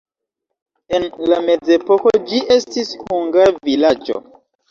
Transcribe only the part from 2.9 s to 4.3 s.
hungara vilaĝo.